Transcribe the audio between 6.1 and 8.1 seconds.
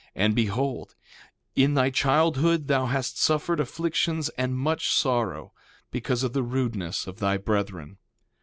of the rudeness of thy brethren.